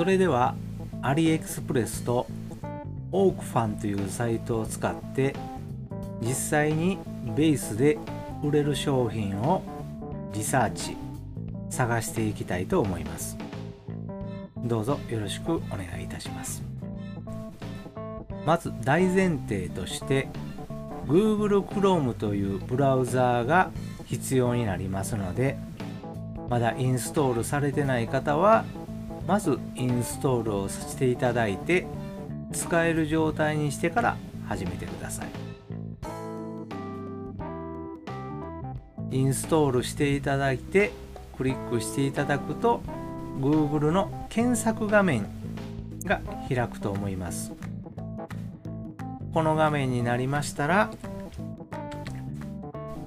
[0.00, 0.54] それでは
[1.02, 2.26] アリエクスプレスと
[3.12, 5.36] オークファンというサイトを使って
[6.22, 6.96] 実際に
[7.36, 7.98] ベースで
[8.42, 9.62] 売れる商品を
[10.32, 10.96] リサーチ
[11.68, 13.36] 探していきたいと思います。
[14.64, 16.62] どうぞよろしくお願いいたします。
[18.46, 20.28] まず大前提として
[21.08, 23.70] Google Chrome というブラウザーが
[24.06, 25.58] 必要になりますので
[26.48, 28.64] まだインストールされてない方は
[29.30, 31.86] まずインストールをしていただいて
[32.52, 34.16] 使える状態にしてから
[34.46, 35.28] 始めてください。
[39.10, 40.92] インストールしていただいて
[41.36, 42.82] クリックしていただくと
[43.40, 45.26] Google の検索画面
[46.04, 47.52] が開くと思います。
[49.32, 50.90] この画面になりましたら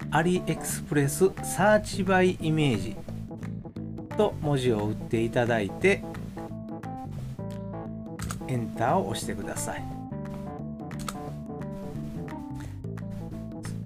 [0.09, 2.95] アリエクスプレスサーチバイイメージ
[4.17, 6.03] と文字を打っていただいて
[8.53, 9.83] エンターを押してください。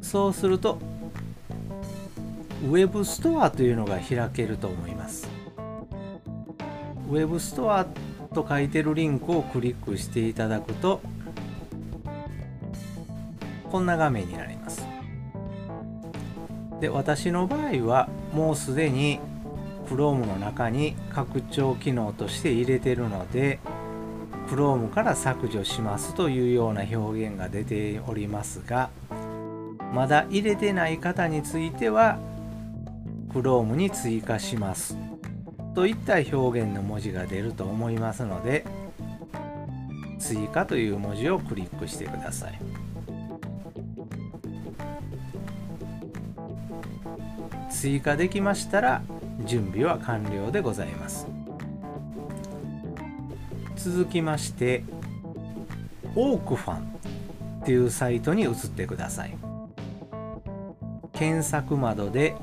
[0.02, 0.78] そうすると
[2.64, 5.30] ウェブストアというのが開けると思います。
[7.10, 7.86] ウェブストア
[8.34, 11.00] と書いてるリンクをクリックしていただくと
[13.72, 14.86] こんな画面になります。
[16.82, 19.20] で私の場合はもうすでに
[19.90, 23.60] Chrome の中に拡張機能として入れてるので
[24.48, 28.90] Chrome から削除しますというような表現が出ておりますが
[29.94, 32.18] まだ入れてない方については
[33.30, 34.98] Chrome に追加します。
[35.76, 38.66] といった表現の文字が出ると思いますので
[40.18, 42.60] 追加という文字をクリックしてください。
[47.70, 49.04] 追加できましたら
[49.46, 51.37] 準備は完了でございます。
[53.90, 54.84] 続きまして
[56.14, 56.78] オークファン
[57.62, 59.38] っていうサイトに移ってください。
[61.14, 62.36] 検索窓で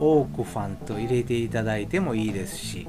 [0.00, 2.86] オークファンと入れていただいてもいいですし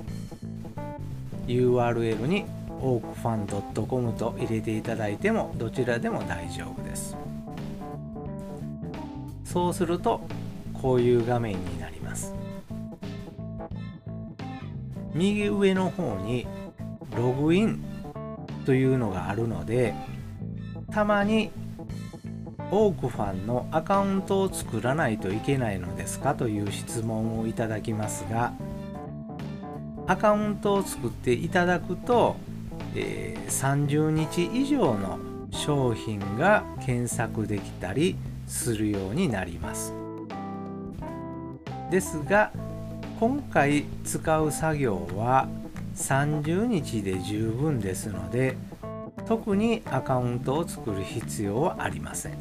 [1.47, 2.45] URL に
[2.81, 7.15] オークファン .com と入れていただいてもどちらでも大丈夫です。
[9.45, 10.19] そうすると
[10.73, 12.33] こういう画面になります。
[15.13, 16.45] 右上の方に
[17.15, 17.92] ログイン
[18.63, 19.93] というのがあるので
[20.91, 21.51] たまに
[22.71, 28.53] 多くファンのアカウントを作らないといけないのですかという質問をいただきますが
[30.07, 32.35] アカウントを作っていただくと、
[32.95, 35.19] えー、30日以上の
[35.51, 38.15] 商品が検索できたり
[38.47, 39.93] するようになります。
[41.89, 42.51] ですが
[43.19, 45.47] 今回使う作業は
[45.95, 48.57] 30日で十分ですので
[49.25, 52.37] 特にアカウントを作る必要はありません。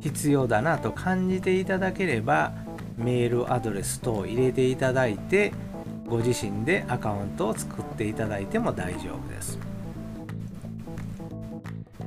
[0.00, 2.52] 必要だなと感じていただければ
[2.96, 5.52] メールアドレス等を入れていただいて
[6.06, 9.58] ご自身でアカウントを作っていただいても大丈夫です。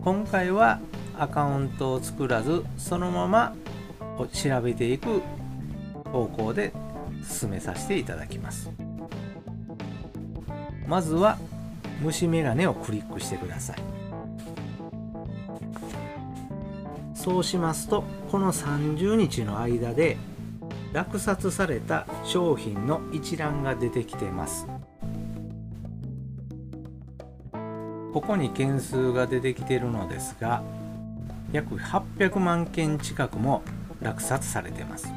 [0.02, 0.80] 今回は
[1.18, 3.54] アカウントを作らずそのまま
[4.32, 5.22] 調べていく
[6.06, 6.72] 方向で
[7.24, 8.72] 進めさせていただきます。
[10.90, 11.38] まずは
[12.02, 13.78] 虫眼鏡をクリックしてください。
[17.14, 20.18] そうしますとこの30日の間で
[20.92, 24.66] 落札された商品の一覧が出てきてます。
[28.12, 30.64] ここに件数が出てきてるのですが
[31.52, 33.62] 約800万件近くも
[34.02, 35.14] 落札されてます。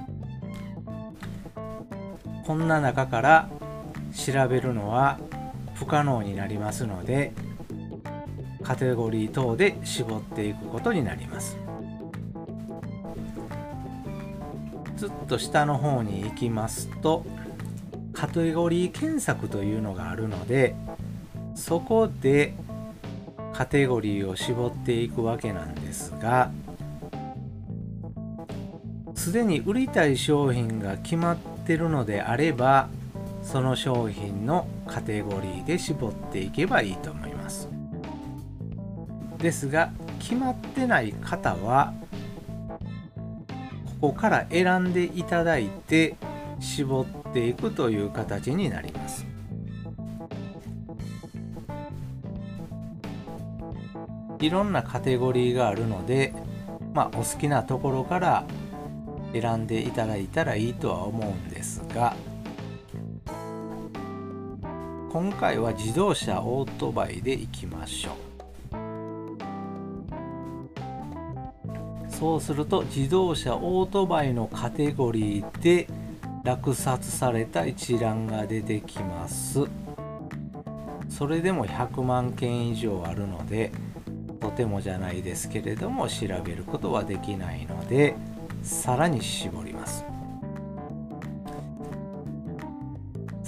[2.45, 3.49] こんな中から
[4.15, 5.19] 調べるのは
[5.83, 7.33] 不可能になりますので
[8.63, 11.59] カテゴリー等で絞っていくことになります。
[14.97, 17.25] ずっと下の方に行きますと
[18.13, 20.77] カテゴリー検索というのがあるので
[21.57, 22.55] そこで
[23.53, 26.53] カテゴリーを絞っていくわけなんですが
[29.17, 31.37] すでに売りたい商品が決まっ
[31.67, 32.89] てるのであれば
[33.43, 37.69] その商品のカテゴリーで絞っていけばいいと思います。
[39.39, 39.91] ですが
[40.21, 41.93] 決まってない方は
[44.01, 46.15] ここから選んでいただいて
[46.61, 49.27] 絞っていくという形になります。
[54.41, 56.35] いろんなカテゴリーがあるので、
[56.95, 58.45] まあ、お好きなところから
[59.33, 62.17] 選んでいただいたらいいとは思うんですが
[65.13, 68.15] 今回は自動車オートバイでいきましょう。
[72.09, 75.87] そうすると自動車オートバイのカテゴリーで
[76.45, 79.69] 落札された一覧が出てきます。
[81.11, 83.71] それでも100万件以上あるので
[84.41, 88.17] とてもじゃないですけれども調べることはできないので
[88.63, 89.72] さらに絞り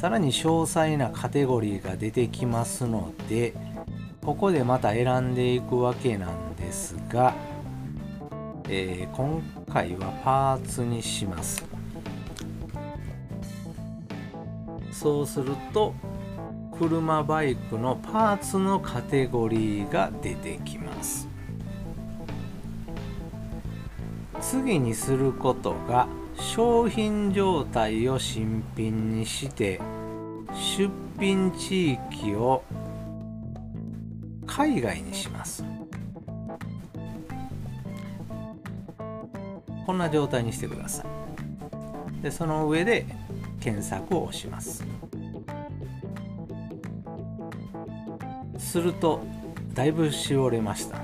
[0.04, 3.54] さらに詳細なカテゴリーが出てきますので
[4.20, 7.32] ここでまた選んでいくわけなんですが、
[8.68, 9.42] えー、今
[9.72, 11.64] 回はパーツにします。
[14.92, 15.94] そうすると
[16.78, 21.26] 車バイクのパーツのカテゴリーが出てきます。
[24.42, 29.80] 次にすることが商品状態を新品にして
[30.76, 30.90] 出
[31.20, 32.64] 品地域を
[34.44, 35.64] 海外にします。
[39.86, 41.04] こんな状態にしてくださ
[42.18, 42.22] い。
[42.22, 43.06] でその上で
[43.60, 44.84] 検索を押します。
[48.58, 49.22] すると
[49.74, 50.98] だいぶ絞れました。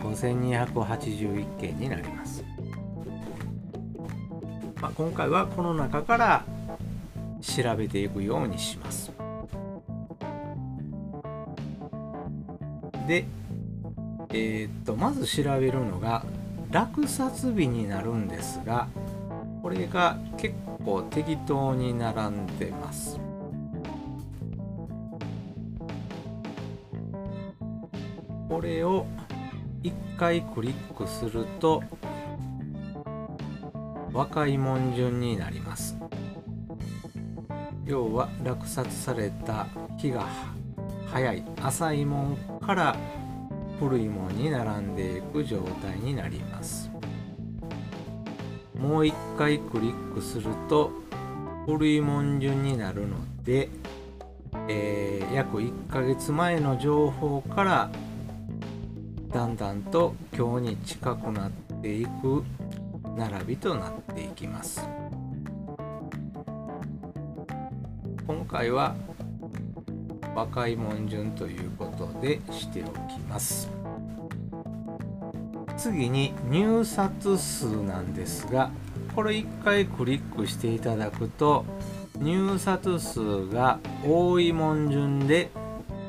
[0.00, 2.42] 5281件になります、
[4.80, 6.44] まあ、今回はこの中から
[7.42, 9.12] 調べていくようにします。
[13.06, 13.26] で
[14.30, 16.24] えー、っとまず調べるのが
[16.70, 18.88] 落札日になるんですが
[19.60, 20.54] これが結
[20.84, 23.20] 構適当に並んでます。
[28.48, 29.06] これを
[29.82, 31.82] 1回クリックすると
[34.12, 36.01] 若いもん順になります。
[37.92, 39.66] 要は落札された
[39.98, 40.26] 日が
[41.08, 42.96] 早い浅いもんから
[43.78, 46.90] 古いもんに並んでいく状態になります。
[48.78, 50.90] もう一回クリックすると
[51.66, 53.68] 古いもん順になるので、
[54.68, 57.90] えー、約1ヶ月前の情報から
[59.28, 61.50] だんだんと今日に近くなっ
[61.82, 62.42] ていく
[63.18, 64.88] 並びとなっていきます。
[68.32, 68.94] 今回は
[70.34, 73.68] 若いもん順ということでしておきます。
[75.76, 78.70] 次に入札数なんですが
[79.14, 81.66] これ1回クリックしていただくと
[82.18, 85.50] 入札数が多いもん順で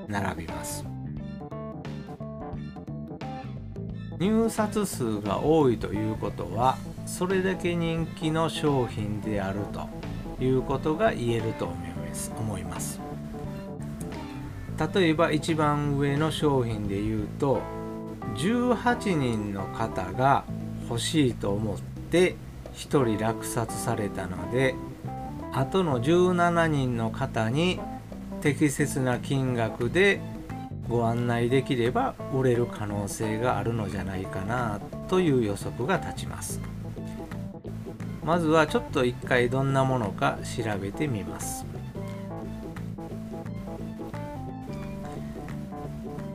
[0.08, 0.86] 並びます。
[4.18, 9.90] 入札数が多いということはそれだけ人気の商品であると
[10.42, 11.93] いうことが言えると思います。
[12.38, 13.00] 思います。
[14.94, 17.62] 例えば一番上の商品で言うと
[18.36, 20.46] 18人の方が
[20.90, 22.36] 欲しいと思って
[22.74, 24.76] 1人落札されたので
[25.52, 27.80] あとの17人の方に
[28.42, 30.20] 適切な金額で
[30.90, 36.60] ご案内できれば売れる可能性があるのじゃないかなという予測が立ちます。
[38.26, 41.73] まずはちょっと一回どんなものか調べてみます。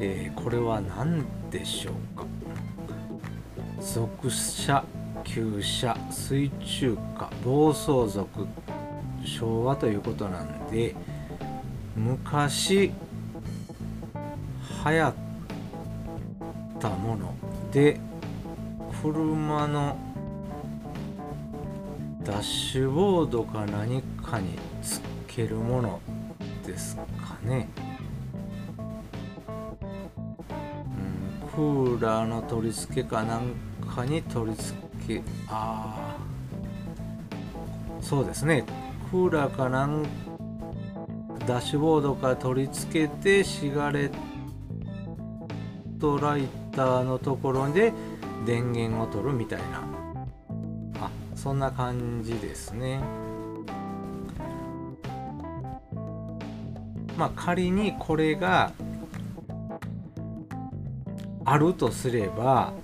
[0.01, 2.25] えー、これは何でしょうか？
[3.81, 4.85] 属車
[5.25, 8.47] 旧車水中化暴走族
[9.25, 10.95] 昭和ということなんで
[11.97, 12.93] 昔
[14.85, 15.15] 流行っ
[16.79, 17.35] たもの
[17.73, 17.99] で
[19.03, 19.97] 車の
[22.25, 24.51] ダッシュボードか何かに
[24.83, 26.01] つけるもの
[26.67, 27.03] ですか
[27.43, 27.69] ね。
[31.59, 33.53] クーラーの取り付けかなん
[33.85, 36.17] かに取り付けあ
[38.01, 38.65] あそうですね。
[39.11, 40.05] クーラーかなん
[41.49, 44.13] ダッシュボードから取り付けてシガレッ
[46.01, 47.93] トライターのところで
[48.47, 49.83] 電源を取るみたいな。
[51.01, 53.01] あそんな感じですね。
[57.17, 58.71] まあ仮にこれが
[61.51, 62.75] あるとすれば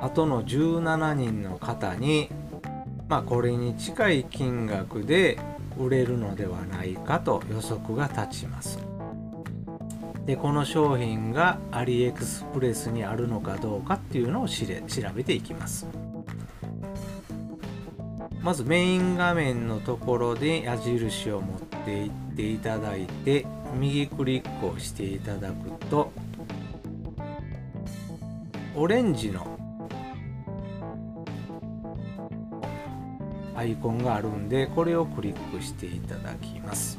[0.00, 2.30] あとの17人の方に
[3.08, 5.38] まあこれに近い金額で
[5.78, 8.78] 売れるのではないかと予測が立ちます。
[10.24, 14.64] でこの商品がアリエクスプレスにあるのかどうかっていうのを調
[15.14, 15.86] べていきます。
[18.40, 23.44] まずメイン画面のところで矢印を持っていっていただいて
[23.74, 26.12] 右クリックをしていただくと
[28.78, 29.58] オレンジの
[33.56, 36.98] アイコンがあるんでこれをクリックしていただきます。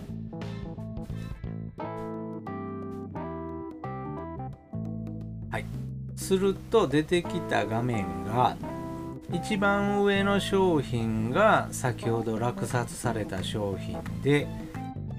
[5.52, 5.66] はい。
[6.16, 8.58] すると出てきた画面が
[9.32, 14.48] 一番上の商品が先ほど落札された商品で、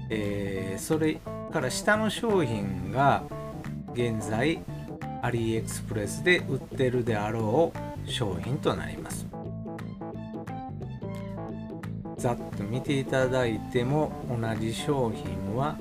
[0.09, 1.21] えー、それ
[1.53, 3.23] から下の商品が
[3.93, 4.59] 現在
[5.21, 7.73] アリエクスプレスで売ってるであろ
[8.05, 9.25] う商品となります。
[12.17, 15.77] ざっと見ていただいても同じ商品は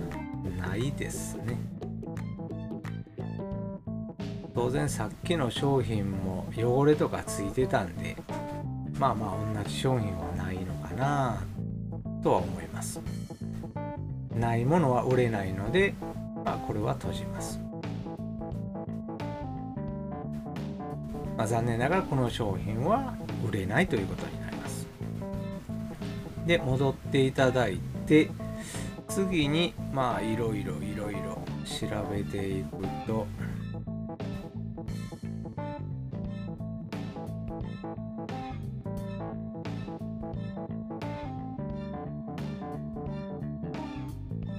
[0.58, 1.56] ないですね。
[4.54, 8.16] 当然さっきの商品も汚れとかついてたんで
[8.98, 11.42] まあまあ同じ商品はないのかな
[12.22, 13.00] とは思います。
[14.34, 15.94] ないものは売れないので、
[16.44, 17.67] まあ、これは閉じます。
[21.38, 23.14] まあ、残念ながらこの商品は
[23.48, 24.88] 売れないということになります。
[26.44, 28.28] で戻っていただいて
[29.08, 33.28] 次にまあいろいろいろいろ調べていくと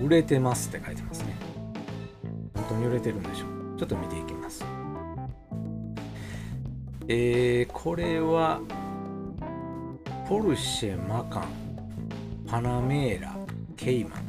[0.01, 1.35] 売れてますって書いてますね。
[2.55, 3.45] 本当に売れてるんでしょ
[3.75, 3.77] う。
[3.77, 4.78] ちょっと見ていきます。
[7.11, 8.61] えー、これは
[10.27, 11.47] ポルシェマカン
[12.47, 13.35] パナメーラ
[13.75, 14.19] ケイマン。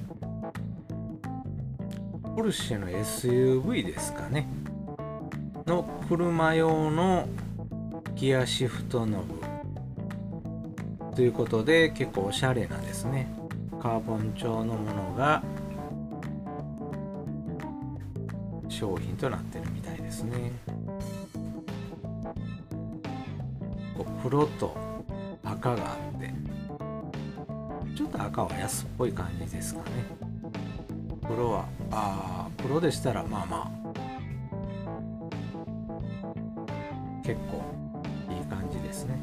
[2.35, 4.49] ポルシェの SUV ですかね。
[5.67, 7.29] の車用の
[8.15, 11.15] ギアシフトノブ。
[11.15, 13.31] ということで結構おしゃれなんですね。
[13.79, 15.43] カーボン調のものが
[18.71, 20.53] 商品となってるみたいですね。
[24.23, 24.77] 黒と
[25.45, 26.33] 赤があって
[27.97, 29.87] ちょっと赤は安っぽい感じですかね
[31.27, 33.81] 黒はああ黒でしたらまあまあ
[37.25, 37.63] 結構
[38.33, 39.19] いい感じですね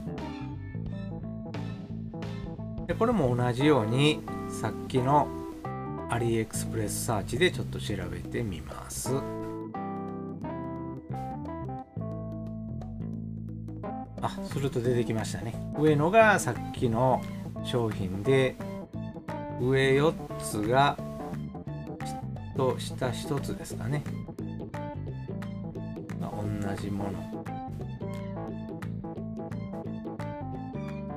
[2.87, 5.27] でこれも同じようにさっきの
[6.09, 9.46] アリエクスプレスサーチでちょっと調べてみます。
[14.47, 15.53] すると出てきましたね。
[15.77, 17.21] 上のがさっきの
[17.63, 18.55] 商品で
[19.59, 20.97] 上4つが
[22.57, 24.03] と下1つですかね、
[26.19, 26.31] まあ、
[26.71, 27.45] 同じもの。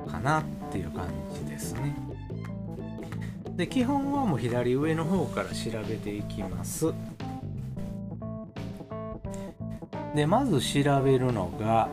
[0.07, 1.95] かなっていう感じですね。
[3.55, 6.93] で基本はもう左上の方から調べていきます。
[10.15, 11.89] でまず調べるのが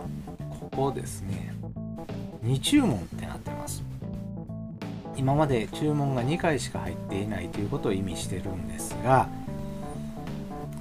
[0.79, 1.53] こですね。
[2.45, 3.83] 2注文ってなってます。
[5.17, 9.29] 今まで注文が2回しか入っていないということを意味してるんですが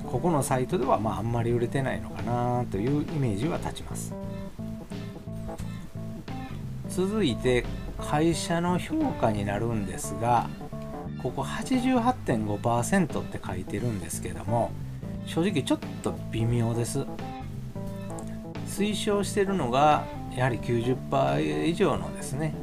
[0.06, 4.14] ここのサイトではまああんまり売れてないのかなというイメージは立ちます。
[6.88, 7.66] 続いて
[7.98, 10.48] 会社の評価になるんですが
[11.24, 14.70] ここ88.5%って書いてるんですけども
[15.26, 17.08] 正直ちょっと微妙です。
[18.78, 20.06] 推奨してるのが
[20.36, 22.54] やはり90%以上のですね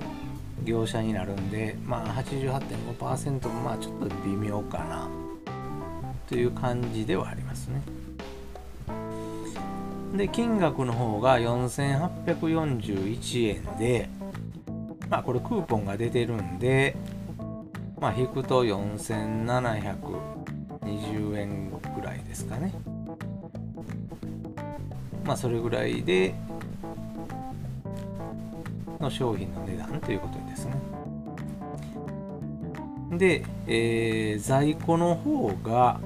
[0.63, 5.09] 業者になるんでまあ88.5%もまあちょっと微妙かな
[6.29, 7.83] という感じではありますね。
[10.17, 14.09] で金額の方が4841円で
[15.11, 16.95] まあこれクーポンが出てるんで
[18.01, 22.73] まあ引くと4720円ぐらいですかね。
[25.25, 26.35] まあそれぐらいで
[29.01, 30.75] の商品の値段ということですね。
[33.19, 36.01] で、えー、在庫の方が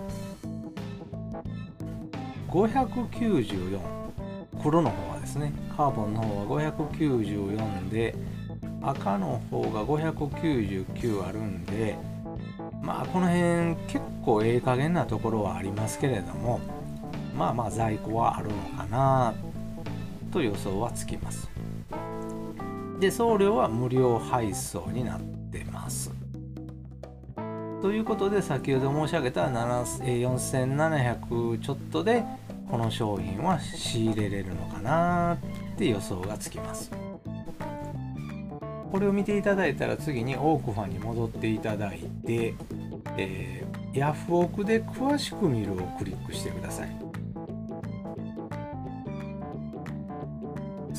[2.48, 3.80] 594
[4.62, 8.14] 黒の方はですねカーボンの方は594で
[8.82, 11.96] 赤の方が599あるんで
[12.82, 16.60] まあこの辺結構ええ加減なところはありますけれども
[17.38, 19.32] まあまあ在庫はあるのかな
[20.32, 21.48] と予想はつきます。
[22.98, 26.10] で送料は無料配送になってます。
[27.80, 32.24] ということで先ほど申し上げた4700ちょっとで
[32.68, 35.38] この商品は仕入れれるのかなっ
[35.78, 36.90] て予想がつきます。
[38.90, 42.56] これを見ていただいたら次にオークファンに戻っていただいて、
[43.16, 47.07] えーヤフオクで詳しく見るをクリックしてください。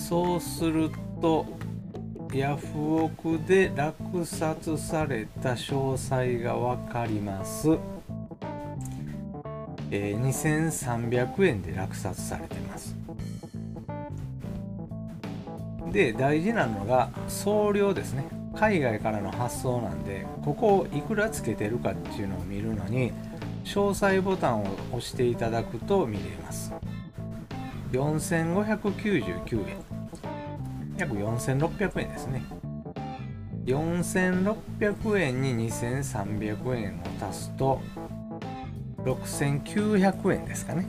[0.09, 0.89] そうする
[1.21, 1.45] と
[2.33, 7.77] ヤフオクで落札された詳細が分かります、
[9.91, 12.95] えー、2300円で落札されてます。
[15.91, 18.27] で大事なのが送料ですね。
[18.55, 23.11] 海外からの発送なんでここをいくらつけてるかっていうのを見るのに
[23.63, 26.73] 詳細ボタンを押していただくと見れます。
[27.91, 29.88] 4599円。
[30.99, 32.43] 約4600円ですね。
[33.65, 37.81] 4600円に2300円を足すと
[39.03, 40.85] 6900円ですかね。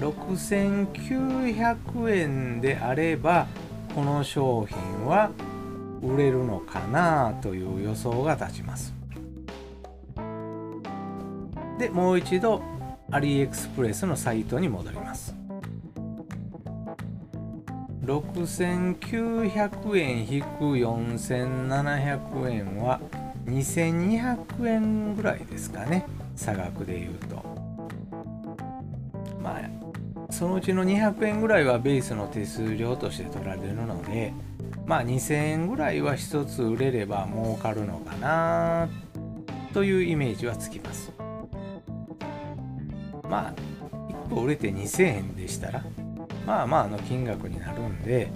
[0.00, 3.46] 6900円であれば
[3.94, 5.30] この商品は
[6.02, 8.92] 売れるのかなという予想が立ちます。
[11.78, 12.62] でもう一度
[13.10, 15.41] アリエクスプレスのサイトに戻ります。
[18.04, 23.00] 6900円引く4700円は
[23.46, 26.06] 2200円ぐらいですかね。
[26.34, 27.44] 差額で言うと。
[29.40, 29.60] まあ
[30.30, 34.32] そのうちの200円ぐらいはベースの手数料として取られるので
[34.86, 38.88] まあ2000円ぐらいは1つ売れれば儲かるのかな
[39.74, 41.12] というイメージはつきます。
[43.28, 43.54] まあ
[44.30, 45.84] 1個売れて2000円でしたら
[46.46, 48.30] まあまあの金額になるんで、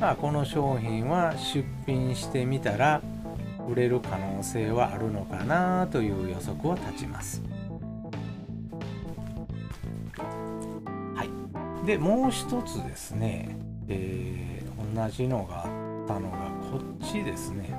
[0.00, 3.02] まあ、この商品は出品してみたら
[3.68, 7.42] 売れる可能性はあるのかなという予測は立ちます。
[11.14, 11.24] は
[11.82, 13.56] い、でもう一つですね、
[13.88, 15.68] えー、同じのがあ
[16.04, 17.74] ったのがこっちですね。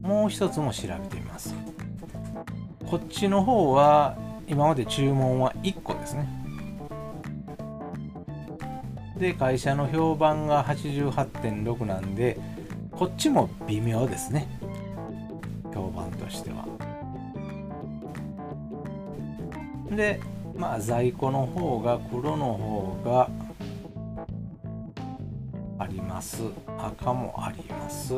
[0.00, 1.54] もう一つも調べてみます。
[2.88, 6.45] こっちの方は今まで注文は1個ですね。
[9.18, 12.38] で会社の評判が88.6なんで
[12.92, 14.46] こっちも微妙ですね。
[15.72, 16.64] 評判としては。
[19.90, 20.20] で
[20.56, 23.28] まあ在庫の方が黒の方が
[25.78, 26.42] あります。
[26.78, 28.14] 赤もあります。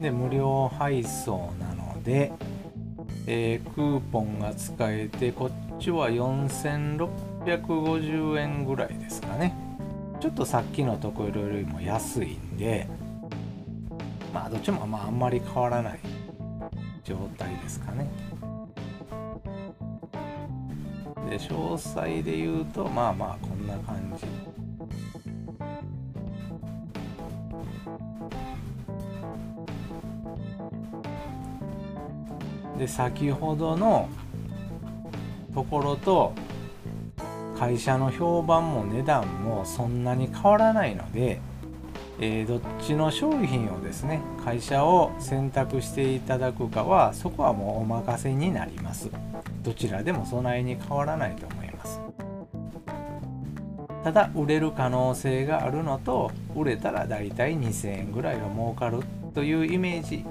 [0.00, 2.30] で無料配送なので、
[3.26, 9.67] えー、クーポンが使えてこっちは4650円ぐらいですかね。
[10.20, 12.88] ちょっとさっきのところよりも安いんで
[14.34, 16.00] まあどっちもまああんまり変わらない
[17.04, 18.10] 状態ですかね。
[21.30, 24.26] で詳細で言うとまあまあこんな感じ。
[32.78, 34.08] で先ほどの
[35.54, 36.32] ところと
[37.58, 41.40] 会社の評判も値段もそんなに変わらないので、
[42.20, 49.10] えー、どっちの商品をですね会社を選択していただくかはそこはもうお任せになります。
[49.64, 52.00] どちらでもそないに変わらないと思います。
[54.04, 59.00] ただ売れる可能性があるのと売れたらだいたい2000円ぐらいは儲かる
[59.34, 60.24] というイメージ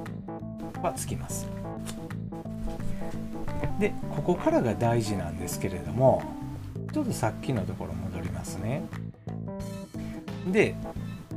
[0.81, 1.45] はつきます。
[3.79, 6.36] でここからが大事なんですけれども
[6.97, 8.81] ちょっとさっきのところ戻りますね。
[10.51, 10.75] で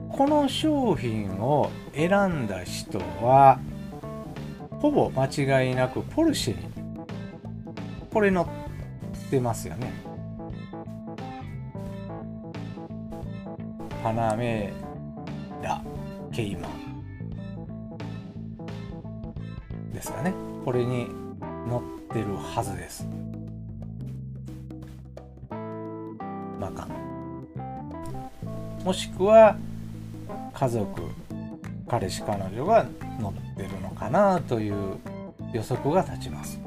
[0.08, 2.08] この商品を選
[2.44, 3.60] んだ人は
[4.80, 6.64] ほぼ間違いなくポルシェに
[8.10, 8.48] これ乗
[9.28, 9.92] ってますよね。
[14.02, 14.72] パナメ
[15.62, 15.82] ラ
[16.32, 16.70] ケイマン。
[19.92, 20.32] ですかね。
[20.64, 21.06] これに
[21.68, 23.06] 乗ってるはずです。
[26.60, 26.86] マカ
[28.84, 29.56] もしくは
[30.52, 31.02] 家族
[31.88, 32.86] 彼氏彼女が
[33.18, 34.98] 乗ってるのかなという
[35.52, 36.60] 予測が立ちます。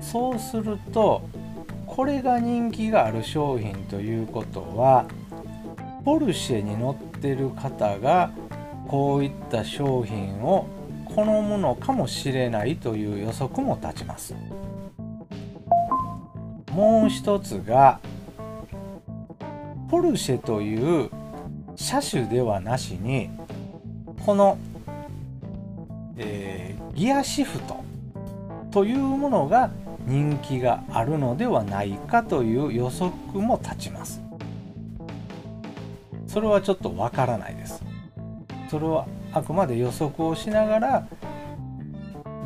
[0.00, 1.28] そうすると
[1.86, 5.06] これが人気がある商品ということは
[6.04, 8.30] ポルシェに乗ってる方が
[8.86, 10.66] こういった商品を
[11.14, 14.34] 好むのかもしれないという予測も立ちます。
[16.72, 18.00] もう一つが
[19.88, 21.10] ポルシェという
[21.76, 23.30] 車種ではなしに
[24.24, 24.58] この、
[26.16, 27.84] えー、ギアシフト
[28.70, 29.70] というものが
[30.06, 34.20] 人気があるのではないかという予測も立ちます。
[36.26, 37.82] それはちょっとわからないです。
[38.68, 41.08] それはあくまで予測をしながら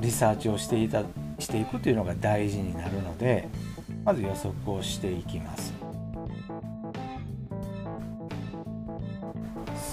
[0.00, 1.02] リサーチをしていた
[1.38, 3.48] していくというのが大事になるので
[4.04, 5.79] まず予測をしていきます。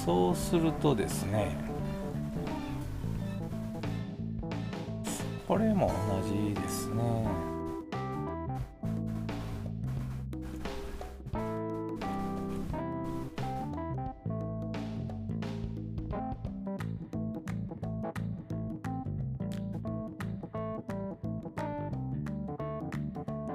[0.08, 1.54] そうするとですね
[5.46, 7.04] これも同じですね。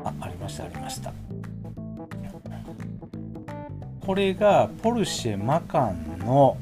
[0.04, 1.14] あありましたありました。
[4.04, 6.56] これがポルシェマカンの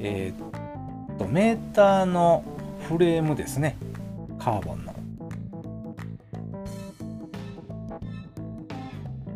[0.00, 2.44] えー、っとメーターの
[2.88, 3.76] フレームですね。
[4.38, 4.92] カーボンの。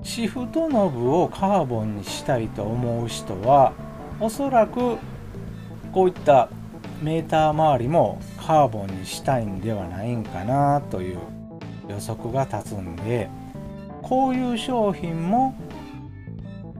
[0.02, 3.74] シフトノブをカーボンにしたいと思う人は
[4.18, 4.96] おそらく
[5.92, 6.48] こういった
[7.02, 11.18] メーター周りもカーボンにしたいんではないんかなという
[11.88, 13.28] 予測が立つんで
[14.00, 15.54] こういう商品も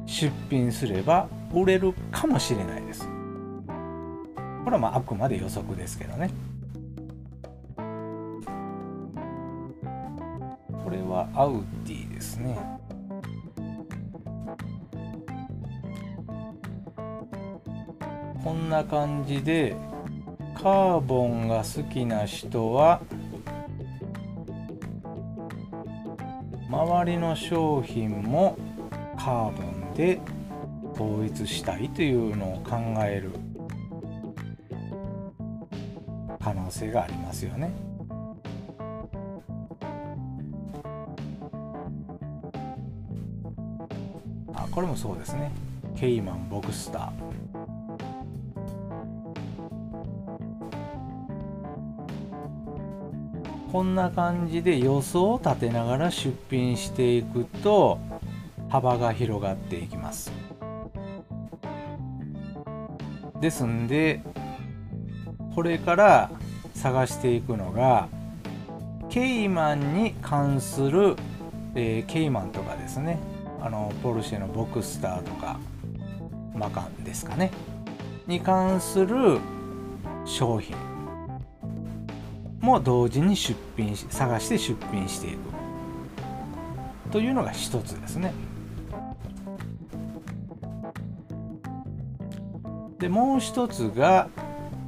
[0.07, 3.08] 出品すれば売れるかもしれないです。
[4.62, 6.30] これはまああくまで予測ですけどね。
[10.84, 12.58] これはアウディですね。
[18.44, 19.74] こんな感じで
[20.54, 23.00] カーボンが好きな人は
[26.68, 28.58] 周りの商品も
[29.16, 30.20] カーボンで
[30.98, 33.30] 統一したいというのを考える
[36.42, 37.70] 可能性がありますよね。
[44.54, 45.52] あこれもそうですね。
[45.94, 47.26] ケイマンボクスター。
[53.70, 57.98] こんな感じで予想を立てながら出品していくと
[58.70, 60.32] 幅が広がっていきます
[63.40, 64.22] ですんで
[65.55, 66.31] これから
[66.75, 68.09] 探していくのが
[69.09, 71.16] ケイマンに関する、
[71.75, 73.18] えー、ケイマンとかですね。
[73.62, 75.59] あのポルシェのボクスターとか
[76.55, 77.51] マカンですかね。
[78.27, 79.38] に関する
[80.25, 80.77] 商品。
[82.61, 85.38] も同時に出品し探して出品していく。
[87.12, 88.33] というのが一つですね。
[92.98, 94.28] でもう一つが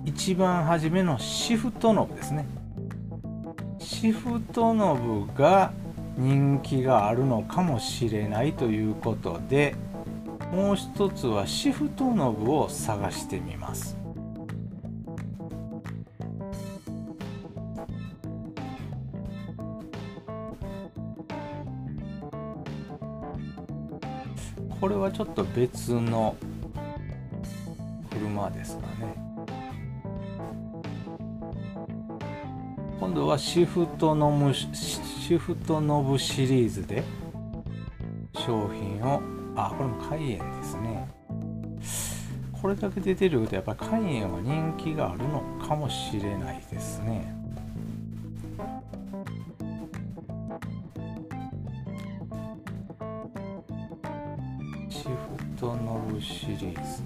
[0.05, 2.47] 一番初めのシフトノブですね。
[3.79, 4.94] シフトノ
[5.27, 5.73] ブが
[6.16, 9.77] 人気があるのかもしれないということで
[10.53, 13.97] もう一つはシフトノブを探してみます。
[24.81, 26.37] これはちょっと別の
[28.18, 29.14] 車ですかね。
[32.98, 37.04] 今度はシフトノブシフトノブシリーズで
[38.35, 39.22] 商品を
[39.54, 41.09] あこれもカイエンですね。
[42.61, 47.33] これだけ出てるとやっぱりカイエンは人気があるのかもしれないですね。
[54.88, 55.09] シフ
[55.57, 57.02] トノブシリーズ。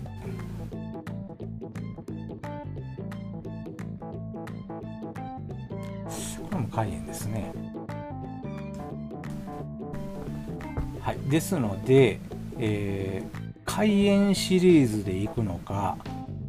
[11.32, 12.20] ですので、
[12.58, 15.96] えー、海塩シリーズでいくのか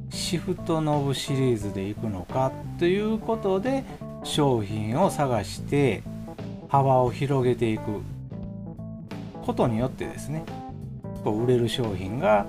[0.09, 3.85] シフトノブシリーズでいくのかということで
[4.25, 6.03] 商品を探して
[6.67, 8.01] 幅を広げていく
[9.45, 10.43] ことによってですね
[11.23, 12.45] こう売れる商品が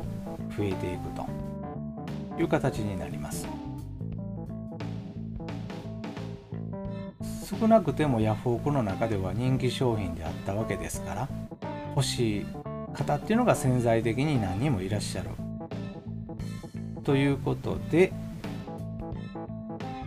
[0.58, 1.28] 増えていくと
[2.40, 3.46] いう形になります。
[7.60, 11.28] 少なくてもヤフオクの中では人気商品であったわけですから
[11.94, 12.46] 欲しい
[12.92, 15.30] 方っていうのが潜在的に何人もいらっしゃる
[17.04, 18.12] ということで、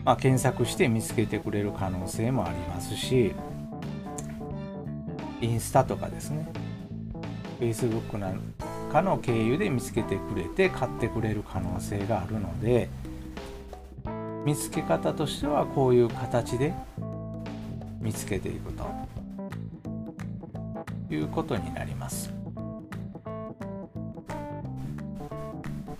[0.03, 3.33] まあ、検索して見つけてくれる可能性もありますし
[5.39, 6.47] インスタとかですね。
[7.59, 8.41] Facebook なん
[8.91, 12.89] かの経由で見つけてくれて買ってくれる可能性があるので
[14.45, 16.73] 見つけ方としてはこういう形で
[17.99, 18.85] 見つけていくと。
[21.09, 22.33] いうことになります。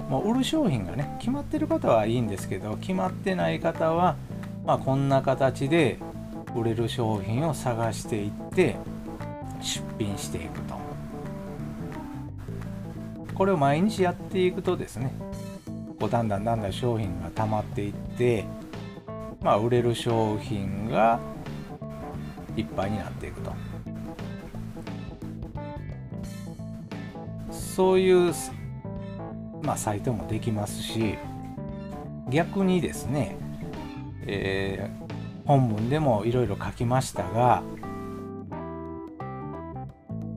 [0.09, 4.15] もう売る商品がね決まってる方はいいんですけど決まってない方は
[4.67, 5.97] まあ、こんな形で
[6.53, 8.75] 売れる商品を探していって
[9.61, 10.75] 出品していくと
[13.33, 15.13] これを毎日やっていくとですね
[15.97, 18.43] こうだんだんだんだん商品が溜まっていって
[19.41, 21.21] まあ売れる商品が
[22.57, 23.53] いっぱいになっていくと
[27.77, 28.33] そういう、
[29.61, 31.13] まあ、サイトもできますし
[32.27, 33.37] 逆にですね、
[34.25, 37.61] えー、本文でもいろいろ書きましたが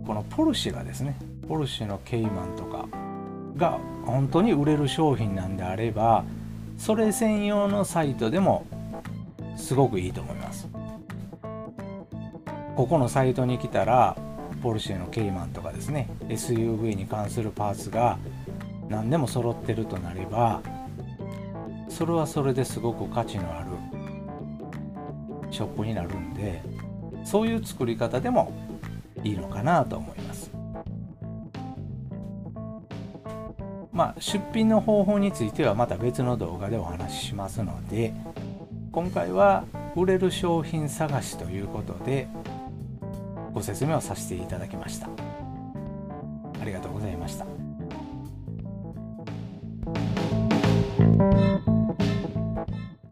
[0.07, 1.17] このポルシェがですね
[1.49, 2.87] ポルシェのケイマンとか
[3.57, 6.27] が本当に売れる商品なんであれば
[6.77, 8.67] それ専用のサイトでも
[9.57, 10.69] すごくいいと思います。
[12.77, 14.17] ここのサイトに来たら
[14.61, 18.19] ポルシェのケイマンとかですね SUV に関するパーツが
[18.89, 20.61] 何でも揃ってるとなれば
[21.89, 23.71] それはそれですごく価値のある
[25.51, 26.63] ショップになるんで
[27.25, 28.53] そういう作り方でも
[29.23, 30.51] いいのかなと思います。
[33.93, 38.15] まあ出品の方法についてはまた別の動画でお話ししますので
[38.93, 42.29] 今回は売れる商品探しということで
[43.61, 45.07] ご説明をさせていただきました。
[45.07, 46.90] ありがとう